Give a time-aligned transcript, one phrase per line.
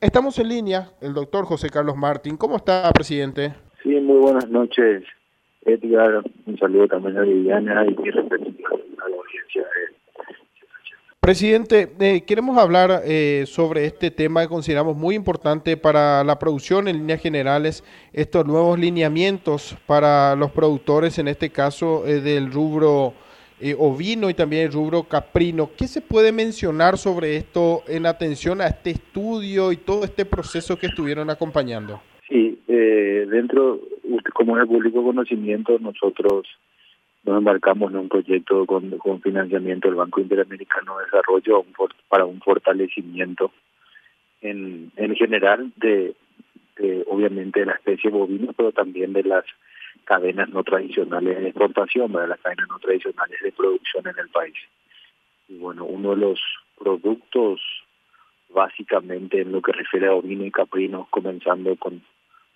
[0.00, 2.36] Estamos en línea, el doctor José Carlos Martín.
[2.36, 3.52] ¿Cómo está, presidente?
[3.82, 5.02] Sí, muy buenas noches,
[5.62, 6.22] Edgar.
[6.46, 9.64] Un saludo también a Viviana y mi respeto a la audiencia.
[11.18, 16.86] Presidente, eh, queremos hablar eh, sobre este tema que consideramos muy importante para la producción
[16.86, 23.14] en líneas generales, estos nuevos lineamientos para los productores, en este caso eh, del rubro
[23.60, 25.70] eh, ovino y también el rubro caprino.
[25.76, 30.78] ¿Qué se puede mencionar sobre esto en atención a este estudio y todo este proceso
[30.78, 32.00] que estuvieron acompañando?
[32.28, 33.80] Sí, eh, dentro,
[34.34, 36.46] como es el público conocimiento, nosotros
[37.24, 41.64] nos embarcamos en un proyecto con, con financiamiento del Banco Interamericano de Desarrollo
[42.08, 43.50] para un fortalecimiento
[44.40, 46.14] en, en general de,
[46.78, 49.44] de, obviamente, de la especie bovina, pero también de las
[50.04, 54.56] cadenas no tradicionales de exportación, de las cadenas no tradicionales de producción en el país.
[55.48, 56.40] Y bueno, uno de los
[56.78, 57.60] productos
[58.50, 62.02] básicamente en lo que refiere a ovino y caprino, comenzando con,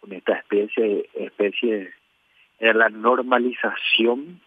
[0.00, 1.92] con esta especie, especie
[2.58, 4.40] era la normalización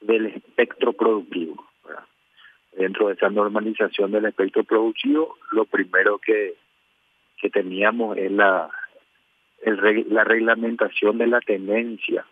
[0.00, 1.64] del espectro productivo.
[2.76, 6.54] Dentro de esa normalización del espectro productivo, lo primero que,
[7.36, 8.70] que teníamos es la,
[9.64, 12.24] la reglamentación de la tenencia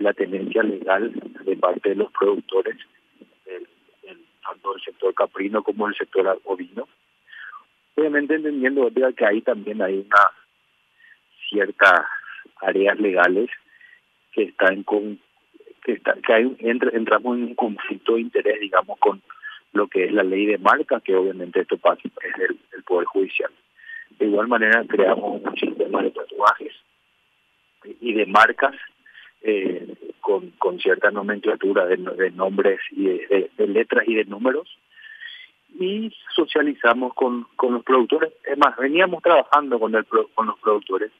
[0.00, 1.12] la tendencia legal
[1.44, 2.76] de parte de los productores,
[4.42, 6.88] tanto del sector caprino como del sector ovino.
[7.96, 10.30] Obviamente entendiendo que ahí también hay una
[11.50, 12.04] ciertas
[12.60, 13.50] áreas legales
[14.32, 15.18] que están con
[15.84, 19.22] que, está, que entramos en un conflicto de interés, digamos, con
[19.72, 23.06] lo que es la ley de marca, que obviamente esto pasa es el, el Poder
[23.06, 23.50] Judicial.
[24.18, 26.72] De igual manera creamos un sistema de tatuajes
[28.00, 28.74] y de marcas
[29.42, 34.68] eh, con, con cierta nomenclatura de, de nombres y de, de, letras y de números
[35.78, 38.32] y socializamos con, con los productores.
[38.44, 41.12] Es más, veníamos trabajando con, el, con los productores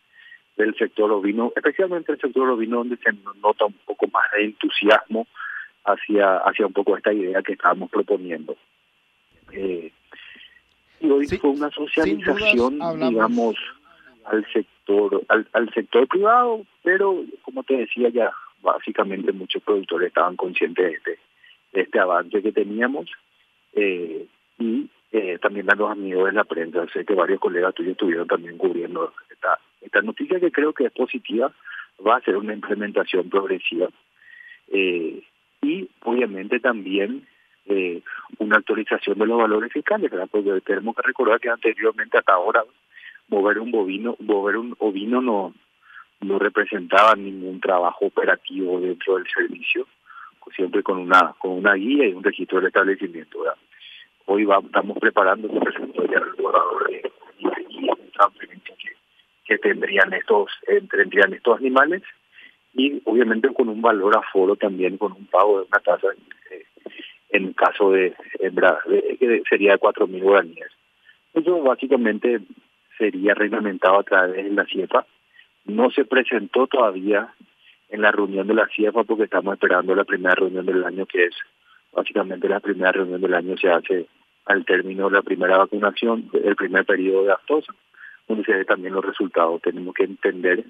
[0.56, 5.26] del sector ovino, especialmente el sector ovino donde se nota un poco más de entusiasmo
[5.84, 8.56] hacia, hacia un poco esta idea que estábamos proponiendo.
[9.52, 9.92] Eh,
[11.00, 13.56] y hoy fue una socialización, digamos,
[14.24, 14.77] al sector
[15.28, 18.32] al, al sector privado, pero como te decía ya,
[18.62, 21.18] básicamente muchos productores estaban conscientes de este,
[21.72, 23.10] de este avance que teníamos
[23.74, 24.26] eh,
[24.58, 28.26] y eh, también a los amigos de la prensa, sé que varios colegas tuyos estuvieron
[28.26, 31.52] también cubriendo esta, esta noticia que creo que es positiva,
[32.06, 33.88] va a ser una implementación progresiva
[34.70, 35.22] eh,
[35.62, 37.26] y obviamente también
[37.66, 38.02] eh,
[38.38, 40.28] una actualización de los valores fiscales, ¿verdad?
[40.30, 42.64] porque tenemos que recordar que anteriormente hasta ahora
[43.28, 45.54] mover un bovino, mover un ovino no
[46.20, 49.86] no representaba ningún trabajo operativo dentro del servicio,
[50.54, 53.44] siempre con una con una guía y un registro del establecimiento.
[54.26, 57.02] Hoy va, estamos preparando, se presentó ya de
[59.44, 62.02] que, tendrían estos eh, tendrían estos animales
[62.74, 66.08] y obviamente con un valor aforo también, con un pago de una tasa
[66.50, 66.64] eh,
[67.30, 70.68] en caso de, hembra, que sería de cuatro mil guaraníes.
[71.34, 72.40] Eso básicamente
[72.98, 75.06] sería reglamentado a través de la CIEPA.
[75.66, 77.32] No se presentó todavía
[77.88, 81.24] en la reunión de la CIEPA porque estamos esperando la primera reunión del año, que
[81.24, 81.34] es
[81.92, 84.06] básicamente la primera reunión del año se hace
[84.46, 87.72] al término de la primera vacunación, el primer periodo de aftosa,
[88.26, 89.60] donde se ve también los resultados.
[89.62, 90.64] Tenemos que entender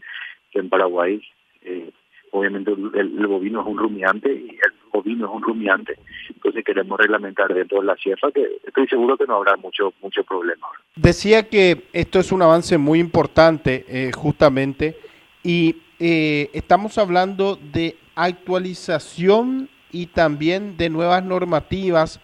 [0.50, 1.22] que en Paraguay,
[1.62, 1.91] eh,
[2.33, 6.99] obviamente el, el, bovino es un rumiante y el bovino es un rumiante, entonces queremos
[6.99, 10.66] reglamentar dentro de la CIEFA que estoy seguro que no habrá mucho mucho problema.
[10.97, 14.97] Decía que esto es un avance muy importante eh, justamente
[15.43, 22.20] y eh, estamos hablando de actualización y también de nuevas normativas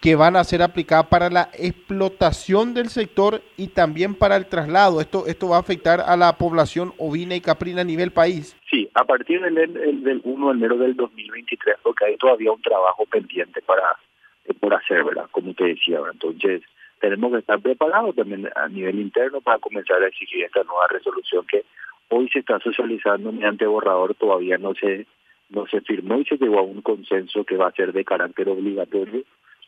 [0.00, 5.00] que van a ser aplicadas para la explotación del sector y también para el traslado.
[5.00, 8.56] Esto esto va a afectar a la población ovina y caprina a nivel país.
[8.70, 13.06] Sí, a partir del, del 1 de enero del 2023, porque hay todavía un trabajo
[13.06, 13.96] pendiente para
[14.44, 15.28] eh, por hacer, ¿verdad?
[15.30, 16.62] Como te decía, entonces
[17.00, 21.46] tenemos que estar preparados también a nivel interno para comenzar a exigir esta nueva resolución
[21.46, 21.64] que
[22.08, 25.06] hoy se está socializando mediante borrador, todavía no se
[25.50, 28.48] no se firmó y se llegó a un consenso que va a ser de carácter
[28.48, 29.22] obligatorio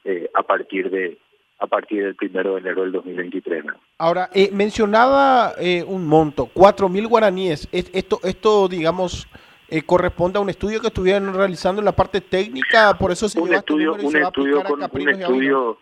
[0.05, 1.17] eh, a partir de
[1.61, 3.65] a partir del primero de enero del 2023.
[3.99, 7.69] Ahora, eh, mencionaba eh, un monto, cuatro mil guaraníes.
[7.71, 9.29] Esto, esto digamos,
[9.69, 13.39] eh, corresponde a un estudio que estuvieron realizando en la parte técnica, por eso se
[13.39, 15.77] un este estudio, un se estudio con un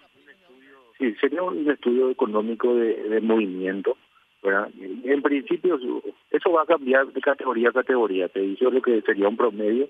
[0.98, 3.96] sí, sería un estudio económico de, de movimiento.
[4.42, 4.68] ¿verdad?
[5.04, 5.78] En principio,
[6.30, 8.28] eso va a cambiar de categoría a categoría.
[8.28, 9.88] Te dice lo que sería un promedio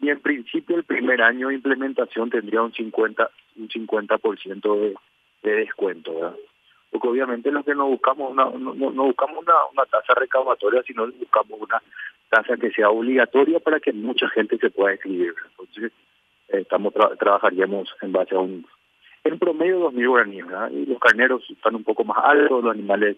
[0.00, 4.94] y en principio el primer año de implementación tendría un 50 un 50% de,
[5.42, 6.36] de descuento, ¿verdad?
[6.92, 11.58] porque obviamente lo que no buscamos una, no, no buscamos una, tasa recaudatoria, sino buscamos
[11.58, 11.82] una
[12.28, 15.34] tasa que sea obligatoria para que mucha gente se pueda inscribir.
[15.50, 15.90] Entonces,
[16.48, 18.66] estamos trabajaríamos en base a un
[19.24, 23.16] en promedio 2.000 guaraníes, y los carneros están un poco más altos, los animales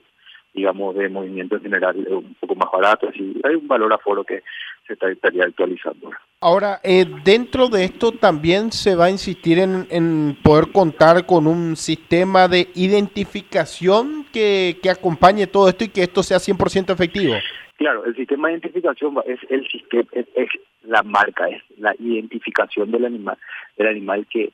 [0.54, 4.42] digamos, de movimiento en general un poco más barato, así hay un valor aforo que
[4.86, 6.10] se estaría actualizando.
[6.40, 11.46] Ahora, eh, dentro de esto también se va a insistir en, en poder contar con
[11.46, 17.34] un sistema de identificación que, que acompañe todo esto y que esto sea 100% efectivo.
[17.76, 20.48] Claro, el sistema de identificación es el sistema, es,
[20.82, 23.36] la marca, es la identificación del animal,
[23.76, 24.52] del animal que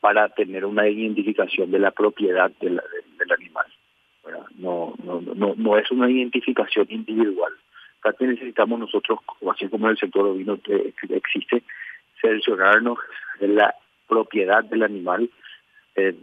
[0.00, 3.39] para tener una identificación de la propiedad del animal
[5.40, 7.52] no, no, es una identificación individual.
[8.02, 9.18] Acá necesitamos nosotros,
[9.50, 10.58] así como en el sector ovino
[11.08, 11.62] existe,
[12.20, 12.98] seleccionarnos
[13.40, 13.74] la
[14.06, 15.30] propiedad del animal,
[15.96, 16.14] eh,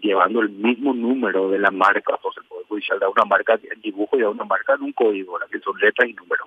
[0.00, 3.58] llevando el mismo número de la marca, o sea, el Poder Judicial da una marca
[3.62, 6.46] en dibujo y da una marca en un código, que son letras y números,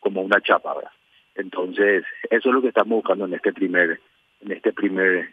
[0.00, 0.74] como una chapa.
[0.74, 0.90] ¿verdad?
[1.36, 4.00] Entonces, eso es lo que estamos buscando en este primer,
[4.40, 5.30] en este primer,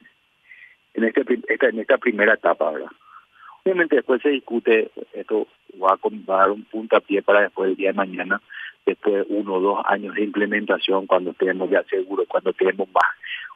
[0.93, 2.91] en este esta, en esta primera etapa, ¿verdad?
[3.69, 5.45] Obviamente después se discute, esto
[5.79, 8.41] va a, dar un puntapié para después del día de mañana,
[8.83, 13.05] después de uno o dos años de implementación, cuando estemos ya seguros, cuando tenemos más,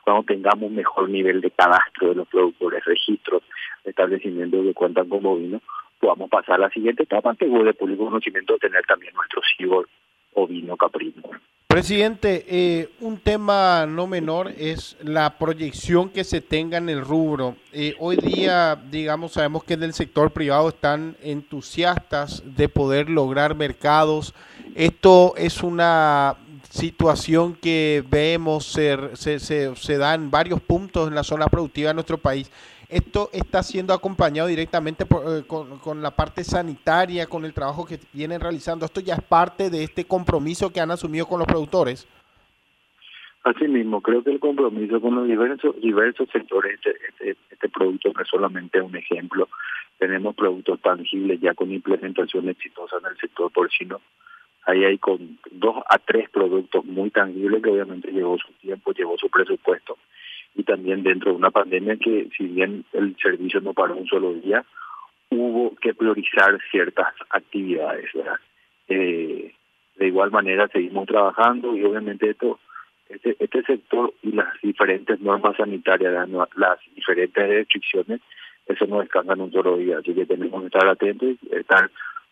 [0.04, 3.42] cuando tengamos un mejor nivel de cadastro de los productores, registros,
[3.83, 5.63] establecimientos que cuentan con bovinos,
[6.00, 9.89] podamos pasar a la siguiente etapa, que de público conocimiento, tener también nuestro cibor
[10.36, 11.24] ovino caprino.
[11.74, 17.56] Presidente, eh, un tema no menor es la proyección que se tenga en el rubro.
[17.72, 23.56] Eh, hoy día, digamos, sabemos que en el sector privado están entusiastas de poder lograr
[23.56, 24.36] mercados.
[24.75, 26.36] Esto es una
[26.70, 31.88] situación que vemos se, se, se, se da en varios puntos en la zona productiva
[31.88, 32.52] de nuestro país
[32.94, 38.40] esto está siendo acompañado directamente eh, con, la parte sanitaria, con el trabajo que vienen
[38.40, 38.86] realizando.
[38.86, 42.07] Esto ya es parte de este compromiso que han asumido con los productores.
[43.44, 48.12] Así mismo, creo que el compromiso con los diversos, diversos sectores, este, este, este producto
[48.13, 49.50] no es solamente un ejemplo.
[49.98, 54.01] Tenemos productos tangibles ya con implementación exitosa en el sector porcino.
[54.66, 59.18] Ahí hay con dos a tres productos muy tangibles que obviamente llevó su tiempo, llevó
[59.18, 59.98] su presupuesto
[60.56, 64.34] y también dentro de una pandemia que si bien el servicio no paró un solo
[64.34, 64.64] día,
[65.30, 68.10] hubo que priorizar ciertas actividades.
[68.88, 69.54] Eh,
[69.98, 72.60] de igual manera seguimos trabajando y obviamente esto
[73.10, 78.22] este, este sector y las diferentes normas sanitarias, las diferentes restricciones,
[78.66, 81.92] eso no descansa en un solo día, así que tenemos que estar atentos y estar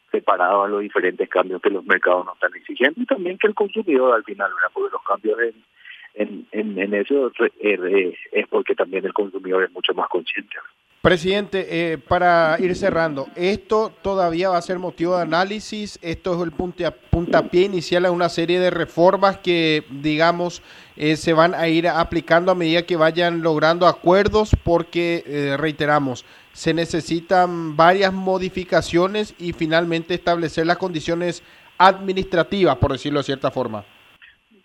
[0.10, 3.54] preparados a los diferentes cambios que los mercados nos están exigiendo y también que el
[3.54, 4.72] consumidor al final, ¿verdad?
[4.74, 5.64] porque los cambios en
[6.13, 7.31] en, en, eso
[7.62, 10.56] eh, es porque también el consumidor es mucho más consciente.
[11.02, 16.44] Presidente, eh, para ir cerrando, esto todavía va a ser motivo de análisis, esto es
[16.44, 20.62] el punta, puntapié inicial a una serie de reformas que, digamos,
[20.98, 26.24] eh, se van a ir aplicando a medida que vayan logrando acuerdos, porque, reiteramos,
[26.54, 31.42] se necesitan varias modificaciones y finalmente establecer las condiciones
[31.80, 33.84] administrativas, por decirlo de cierta forma.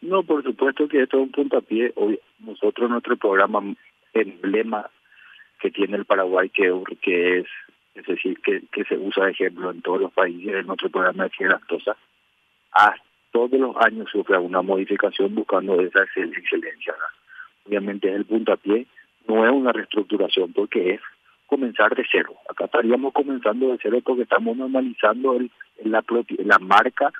[0.02, 1.92] No, por supuesto que esto es un puntapié.
[1.96, 3.62] Hoy nosotros nuestro programa
[4.12, 4.88] emblema
[5.60, 7.46] que tiene el Paraguay que, que es
[7.94, 11.24] es decir que, que se usa de ejemplo en todos los países en nuestro programa
[11.24, 11.56] de fiebre
[12.72, 12.94] a
[13.32, 16.94] todos los años sufre una modificación buscando esa excelencia
[17.66, 18.86] obviamente es el puntapié
[19.26, 21.00] no es una reestructuración porque es
[21.46, 25.50] comenzar de cero acá estaríamos comenzando de cero porque estamos normalizando el,
[25.84, 26.04] la
[26.44, 27.12] la marca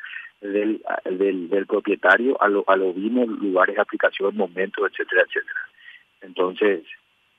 [0.53, 5.61] del, del, propietario a, lo, a los mismos lugares de aplicación, momentos, etcétera, etcétera.
[6.23, 6.85] Entonces,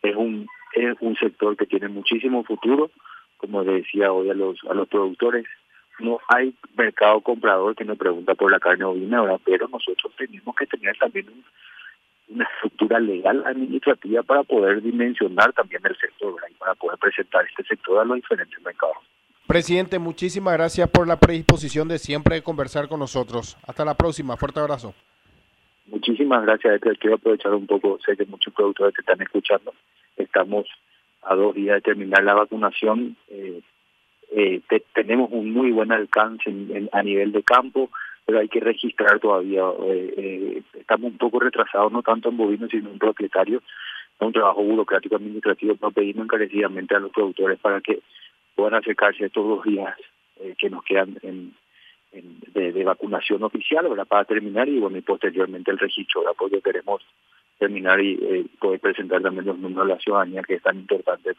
[0.01, 2.91] es un, es un sector que tiene muchísimo futuro,
[3.37, 5.45] como decía hoy a los, a los productores,
[5.99, 9.41] no hay mercado comprador que nos pregunta por la carne ovina, ¿verdad?
[9.43, 11.25] pero nosotros tenemos que tener también
[12.29, 17.63] una estructura legal administrativa para poder dimensionar también el sector y para poder presentar este
[17.63, 18.96] sector a los diferentes mercados.
[19.47, 23.57] Presidente, muchísimas gracias por la predisposición de siempre conversar con nosotros.
[23.65, 24.35] Hasta la próxima.
[24.35, 24.93] Fuerte abrazo.
[25.85, 26.81] Muchísimas gracias.
[26.99, 29.73] Quiero aprovechar un poco, sé que muchos productores que están escuchando.
[30.17, 30.65] Estamos
[31.21, 33.15] a dos días de terminar la vacunación.
[33.29, 33.61] Eh,
[34.31, 34.61] eh,
[34.93, 36.53] tenemos un muy buen alcance
[36.91, 37.89] a nivel de campo,
[38.25, 39.63] pero hay que registrar todavía.
[39.85, 43.63] Eh, estamos un poco retrasados, no tanto en bovinos, sino en propietarios.
[44.19, 48.01] Es un trabajo burocrático administrativo, pero pedimos encarecidamente a los productores para que
[48.57, 49.95] puedan acercarse estos dos días
[50.41, 51.53] eh, que nos quedan en,
[52.11, 54.07] de, vacunación oficial ¿verdad?
[54.07, 56.35] para terminar y bueno y posteriormente el registro ¿verdad?
[56.37, 57.01] porque queremos
[57.59, 61.33] terminar y eh, poder presentar también los números de la ciudadanía que es tan importante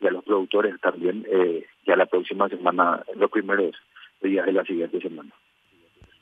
[0.00, 3.76] y a los productores también eh, ya la próxima semana, los primeros
[4.20, 5.30] días de la siguiente semana.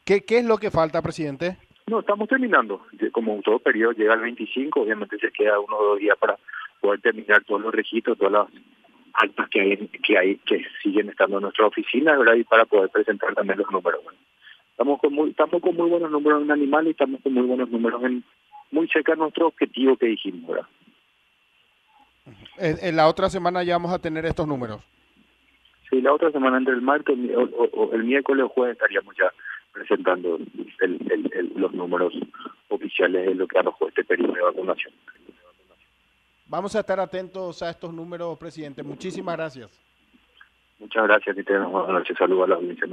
[0.04, 1.56] ¿Qué, ¿Qué es lo que falta, presidente?
[1.86, 2.86] No, estamos terminando.
[3.12, 6.36] Como todo periodo llega el 25, obviamente se queda uno o dos días para
[6.80, 8.48] poder terminar todos los registros, todas las
[9.18, 12.34] actas que hay, que hay que siguen estando en nuestra oficina, ¿verdad?
[12.34, 14.00] Y para poder presentar también los números.
[14.70, 17.70] estamos con muy, estamos con muy buenos números en animales y estamos con muy buenos
[17.70, 18.24] números en
[18.70, 20.66] muy cerca de nuestro objetivo que dijimos, ¿verdad?
[22.58, 24.82] En, la otra semana ya vamos a tener estos números.
[25.88, 27.16] Sí, la otra semana entre el martes
[27.72, 29.32] o, el miércoles o jueves estaríamos ya
[29.72, 30.38] presentando
[31.54, 32.12] los números
[32.68, 34.92] oficiales de lo que arrojó este periodo de vacunación.
[36.48, 38.82] Vamos a estar atentos a estos números, presidente.
[38.82, 39.80] Muchísimas gracias.
[40.78, 42.16] Muchas gracias y tenemos buenas noches.
[42.16, 42.86] Saludos a la audiencia